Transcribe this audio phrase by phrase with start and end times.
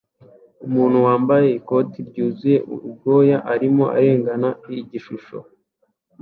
[0.65, 2.57] Umuntu wambaye ikote ryuzuye
[2.91, 4.49] ubwoya arimo arengana
[4.81, 5.37] igishusho